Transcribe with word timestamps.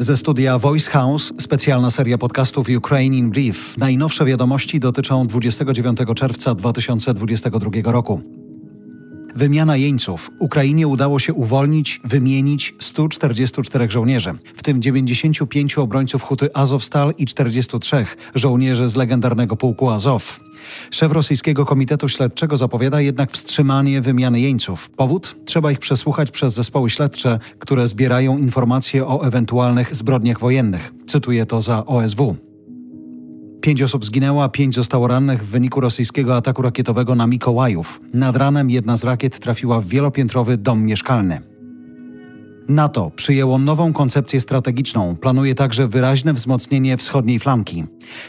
Ze 0.00 0.16
studia 0.16 0.58
Voice 0.58 0.90
House 0.90 1.32
specjalna 1.40 1.90
seria 1.90 2.18
podcastów 2.18 2.66
Ukraine 2.76 3.16
in 3.16 3.30
Brief. 3.30 3.78
Najnowsze 3.78 4.24
wiadomości 4.24 4.80
dotyczą 4.80 5.26
29 5.26 5.98
czerwca 6.14 6.54
2022 6.54 7.92
roku. 7.92 8.20
Wymiana 9.36 9.76
jeńców. 9.76 10.30
Ukrainie 10.38 10.88
udało 10.88 11.18
się 11.18 11.32
uwolnić, 11.34 12.00
wymienić 12.04 12.74
144 12.78 13.90
żołnierzy, 13.90 14.34
w 14.54 14.62
tym 14.62 14.82
95 14.82 15.78
obrońców 15.78 16.22
huty 16.22 16.48
Azovstal 16.54 17.14
i 17.18 17.26
43 17.26 18.06
żołnierzy 18.34 18.88
z 18.88 18.96
legendarnego 18.96 19.56
pułku 19.56 19.90
Azow. 19.90 20.40
Szef 20.90 21.12
rosyjskiego 21.12 21.64
Komitetu 21.64 22.08
Śledczego 22.08 22.56
zapowiada 22.56 23.00
jednak 23.00 23.32
wstrzymanie 23.32 24.00
wymiany 24.00 24.40
jeńców. 24.40 24.90
Powód? 24.90 25.36
Trzeba 25.44 25.72
ich 25.72 25.78
przesłuchać 25.78 26.30
przez 26.30 26.54
zespoły 26.54 26.90
śledcze, 26.90 27.38
które 27.58 27.86
zbierają 27.86 28.38
informacje 28.38 29.06
o 29.06 29.26
ewentualnych 29.26 29.96
zbrodniach 29.96 30.40
wojennych. 30.40 30.92
Cytuję 31.06 31.46
to 31.46 31.60
za 31.60 31.86
OSW. 31.86 32.47
Pięć 33.60 33.82
osób 33.82 34.04
zginęło, 34.04 34.44
a 34.44 34.48
pięć 34.48 34.74
zostało 34.74 35.08
rannych 35.08 35.44
w 35.44 35.50
wyniku 35.50 35.80
rosyjskiego 35.80 36.36
ataku 36.36 36.62
rakietowego 36.62 37.14
na 37.14 37.26
Mikołajów. 37.26 38.00
Nad 38.14 38.36
ranem 38.36 38.70
jedna 38.70 38.96
z 38.96 39.04
rakiet 39.04 39.38
trafiła 39.38 39.80
w 39.80 39.86
wielopiętrowy 39.86 40.56
dom 40.56 40.84
mieszkalny. 40.84 41.40
NATO 42.68 43.10
przyjęło 43.16 43.58
nową 43.58 43.92
koncepcję 43.92 44.40
strategiczną. 44.40 45.16
Planuje 45.16 45.54
także 45.54 45.88
wyraźne 45.88 46.32
wzmocnienie 46.32 46.96
wschodniej 46.96 47.38
flanki. 47.38 47.84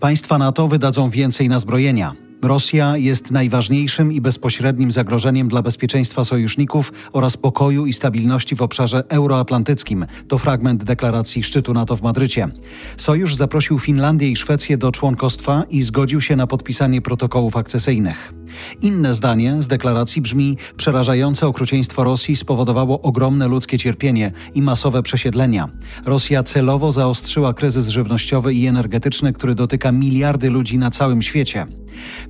Państwa 0.00 0.38
NATO 0.38 0.68
wydadzą 0.68 1.10
więcej 1.10 1.48
na 1.48 1.58
zbrojenia. 1.58 2.23
Rosja 2.44 2.96
jest 2.96 3.30
najważniejszym 3.30 4.12
i 4.12 4.20
bezpośrednim 4.20 4.90
zagrożeniem 4.90 5.48
dla 5.48 5.62
bezpieczeństwa 5.62 6.24
sojuszników 6.24 6.92
oraz 7.12 7.36
pokoju 7.36 7.86
i 7.86 7.92
stabilności 7.92 8.56
w 8.56 8.62
obszarze 8.62 9.04
euroatlantyckim. 9.08 10.06
To 10.28 10.38
fragment 10.38 10.84
deklaracji 10.84 11.44
szczytu 11.44 11.74
NATO 11.74 11.96
w 11.96 12.02
Madrycie. 12.02 12.48
Sojusz 12.96 13.34
zaprosił 13.34 13.78
Finlandię 13.78 14.28
i 14.28 14.36
Szwecję 14.36 14.78
do 14.78 14.92
członkostwa 14.92 15.64
i 15.70 15.82
zgodził 15.82 16.20
się 16.20 16.36
na 16.36 16.46
podpisanie 16.46 17.02
protokołów 17.02 17.56
akcesyjnych. 17.56 18.34
Inne 18.82 19.14
zdanie 19.14 19.62
z 19.62 19.68
deklaracji 19.68 20.22
brzmi: 20.22 20.56
Przerażające 20.76 21.46
okrucieństwo 21.46 22.04
Rosji 22.04 22.36
spowodowało 22.36 23.00
ogromne 23.00 23.48
ludzkie 23.48 23.78
cierpienie 23.78 24.32
i 24.54 24.62
masowe 24.62 25.02
przesiedlenia. 25.02 25.68
Rosja 26.06 26.42
celowo 26.42 26.92
zaostrzyła 26.92 27.54
kryzys 27.54 27.88
żywnościowy 27.88 28.54
i 28.54 28.66
energetyczny, 28.66 29.32
który 29.32 29.54
dotyka 29.54 29.92
miliardy 29.92 30.50
ludzi 30.50 30.78
na 30.78 30.90
całym 30.90 31.22
świecie. 31.22 31.66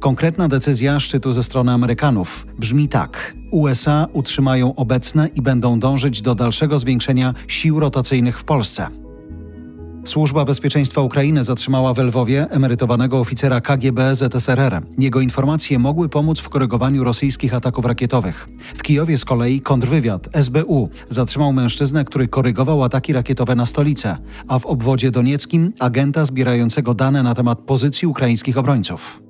Konkretna 0.01 0.49
decyzja 0.49 1.01
szczytu 1.01 1.33
ze 1.33 1.43
strony 1.43 1.73
Amerykanów 1.73 2.47
brzmi 2.59 2.89
tak: 2.89 3.35
USA 3.51 4.07
utrzymają 4.13 4.75
obecne 4.75 5.29
i 5.35 5.43
będą 5.43 5.81
dążyć 5.81 6.23
do 6.23 6.35
dalszego 6.35 6.79
zwiększenia 6.79 7.35
sił 7.49 7.81
rotacyjnych 7.81 8.39
w 8.39 8.45
Polsce. 8.45 9.05
Służba 10.05 10.45
Bezpieczeństwa 10.45 11.01
Ukrainy 11.01 11.45
zatrzymała 11.45 11.95
w 11.95 11.99
Lwowie 11.99 12.51
emerytowanego 12.51 13.21
oficera 13.21 13.61
KGB 13.61 14.15
ZSRR. 14.15 14.83
Jego 14.99 15.21
informacje 15.21 15.79
mogły 15.79 16.09
pomóc 16.09 16.41
w 16.41 16.49
korygowaniu 16.49 17.05
rosyjskich 17.05 17.55
ataków 17.55 17.85
rakietowych. 17.85 18.49
W 18.75 18.83
Kijowie 18.83 19.19
z 19.19 19.25
kolei 19.25 19.61
kontrwywiad 19.61 20.29
SBU 20.43 20.89
zatrzymał 21.09 21.53
mężczyznę, 21.53 22.05
który 22.05 22.29
korygował 22.29 22.85
ataki 22.85 23.13
rakietowe 23.13 23.55
na 23.55 23.67
stolicę, 23.67 24.17
a 24.49 24.59
w 24.59 24.67
obwodzie 24.67 25.11
donieckim 25.11 25.73
agenta 25.79 26.25
zbierającego 26.25 26.95
dane 26.95 27.23
na 27.23 27.35
temat 27.35 27.59
pozycji 27.59 28.09
ukraińskich 28.09 28.59
obrońców. 28.59 29.24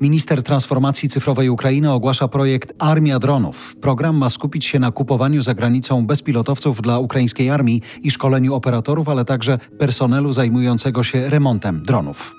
Minister 0.00 0.42
transformacji 0.42 1.08
cyfrowej 1.08 1.48
Ukrainy 1.48 1.92
ogłasza 1.92 2.28
projekt 2.28 2.72
Armia 2.78 3.18
Dronów. 3.18 3.76
Program 3.76 4.16
ma 4.16 4.30
skupić 4.30 4.66
się 4.66 4.78
na 4.78 4.92
kupowaniu 4.92 5.42
za 5.42 5.54
granicą 5.54 6.06
bezpilotowców 6.06 6.82
dla 6.82 6.98
ukraińskiej 6.98 7.50
armii 7.50 7.82
i 8.02 8.10
szkoleniu 8.10 8.54
operatorów, 8.54 9.08
ale 9.08 9.24
także 9.24 9.58
personelu 9.78 10.32
zajmującego 10.32 11.02
się 11.02 11.30
remontem 11.30 11.82
dronów. 11.82 12.34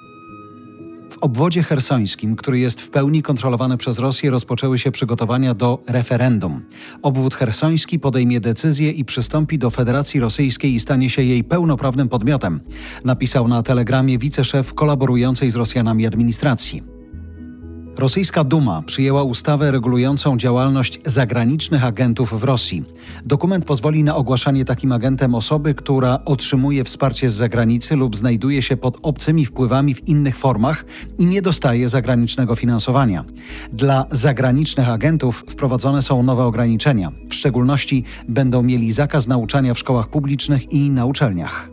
W 1.10 1.18
obwodzie 1.18 1.64
hersońskim, 1.64 2.36
który 2.36 2.60
jest 2.60 2.82
w 2.82 2.90
pełni 2.90 3.22
kontrolowany 3.22 3.78
przez 3.78 4.00
Rosję, 4.00 4.32
rozpoczęły 4.32 4.80
się 4.80 4.92
przygotowania 4.92 5.54
do 5.54 5.80
referendum. 5.88 6.62
Obwód 7.02 7.36
hersoński 7.36 8.00
podejmie 8.00 8.40
decyzję 8.40 8.92
i 8.92 9.06
przystąpi 9.06 9.58
do 9.58 9.70
Federacji 9.70 10.20
Rosyjskiej 10.20 10.74
i 10.74 10.80
stanie 10.80 11.10
się 11.10 11.24
jej 11.24 11.44
pełnoprawnym 11.44 12.10
podmiotem, 12.10 12.60
napisał 13.04 13.48
na 13.48 13.64
telegramie 13.64 14.18
wiceszef 14.18 14.74
kolaborującej 14.74 15.52
z 15.52 15.56
Rosjanami 15.56 16.08
administracji. 16.08 17.01
Rosyjska 18.02 18.44
Duma 18.44 18.82
przyjęła 18.82 19.24
ustawę 19.24 19.72
regulującą 19.72 20.38
działalność 20.38 21.00
zagranicznych 21.06 21.84
agentów 21.84 22.40
w 22.40 22.44
Rosji. 22.44 22.84
Dokument 23.26 23.66
pozwoli 23.66 24.04
na 24.04 24.16
ogłaszanie 24.16 24.66
takim 24.66 24.92
agentem 24.92 25.36
osoby, 25.36 25.76
która 25.76 26.20
otrzymuje 26.26 26.84
wsparcie 26.84 27.30
z 27.30 27.34
zagranicy 27.34 27.96
lub 27.96 28.18
znajduje 28.18 28.62
się 28.62 28.78
pod 28.78 28.98
obcymi 29.02 29.46
wpływami 29.46 29.96
w 29.96 30.08
innych 30.08 30.38
formach 30.38 30.86
i 31.20 31.26
nie 31.26 31.42
dostaje 31.42 31.90
zagranicznego 31.90 32.56
finansowania. 32.56 33.26
Dla 33.74 34.06
zagranicznych 34.12 34.90
agentów 34.90 35.44
wprowadzone 35.48 36.02
są 36.02 36.24
nowe 36.24 36.44
ograniczenia. 36.44 37.12
W 37.30 37.34
szczególności 37.34 38.04
będą 38.28 38.64
mieli 38.64 38.92
zakaz 38.92 39.28
nauczania 39.28 39.74
w 39.74 39.80
szkołach 39.80 40.08
publicznych 40.08 40.74
i 40.74 40.90
na 40.90 41.06
uczelniach. 41.06 41.71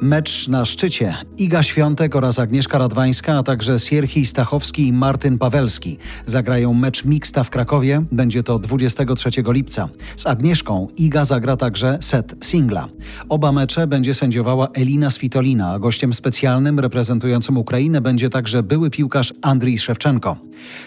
Mecz 0.00 0.48
na 0.48 0.64
szczycie. 0.64 1.14
Iga 1.38 1.62
Świątek 1.62 2.16
oraz 2.16 2.38
Agnieszka 2.38 2.78
Radwańska, 2.78 3.38
a 3.38 3.42
także 3.42 3.78
Sierhii 3.78 4.26
Stachowski 4.26 4.86
i 4.86 4.92
Martyn 4.92 5.38
Pawelski 5.38 5.98
zagrają 6.26 6.74
mecz 6.74 7.04
mixta 7.04 7.44
w 7.44 7.50
Krakowie. 7.50 8.04
Będzie 8.12 8.42
to 8.42 8.58
23 8.58 9.30
lipca. 9.46 9.88
Z 10.16 10.26
Agnieszką 10.26 10.88
Iga 10.96 11.24
zagra 11.24 11.56
także 11.56 11.98
set 12.00 12.34
singla. 12.44 12.88
Oba 13.28 13.52
mecze 13.52 13.86
będzie 13.86 14.14
sędziowała 14.14 14.68
Elina 14.74 15.10
Svitolina, 15.10 15.70
a 15.70 15.78
gościem 15.78 16.12
specjalnym 16.12 16.80
reprezentującym 16.80 17.56
Ukrainę 17.56 18.00
będzie 18.00 18.30
także 18.30 18.62
były 18.62 18.90
piłkarz 18.90 19.34
Andrii 19.42 19.78
Szewczenko. 19.78 20.36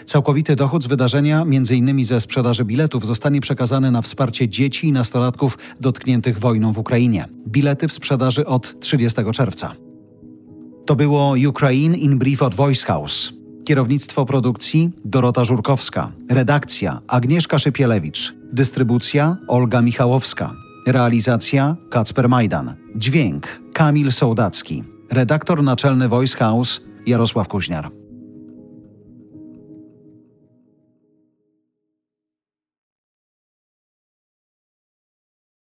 Całkowity 0.04 0.56
dochód 0.56 0.84
z 0.84 0.86
wydarzenia, 0.86 1.42
m.in. 1.42 2.04
ze 2.04 2.20
sprzedaży 2.20 2.64
biletów, 2.64 3.06
zostanie 3.06 3.40
przekazany 3.40 3.90
na 3.90 4.02
wsparcie 4.02 4.48
dzieci 4.48 4.88
i 4.88 4.92
nastolatków 4.92 5.58
dotkniętych 5.80 6.38
wojną 6.38 6.72
w 6.72 6.78
Ukrainie. 6.78 7.28
Bilety 7.48 7.88
w 7.88 7.92
sprzedaży 7.92 8.46
od 8.46 8.80
30 8.80 9.01
30 9.08 9.32
czerwca. 9.32 9.74
To 10.86 10.96
było 10.96 11.34
Ukraine 11.48 11.96
in 11.96 12.18
Brief 12.18 12.42
od 12.42 12.54
Voice 12.54 12.86
House. 12.86 13.32
Kierownictwo 13.64 14.26
produkcji 14.26 14.90
Dorota 15.04 15.44
Żurkowska, 15.44 16.12
redakcja 16.30 17.00
Agnieszka 17.08 17.58
Szypielewicz, 17.58 18.34
dystrybucja 18.52 19.36
Olga 19.48 19.82
Michałowska, 19.82 20.54
realizacja 20.86 21.76
Kacper 21.90 22.28
Majdan, 22.28 22.74
dźwięk 22.96 23.46
Kamil 23.72 24.12
Sołdacki, 24.12 24.84
redaktor 25.10 25.62
naczelny 25.62 26.08
Voice 26.08 26.38
House 26.38 26.80
Jarosław 27.06 27.48
Kuźniar. 27.48 28.01